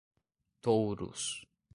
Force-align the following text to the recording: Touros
Touros 0.63 1.23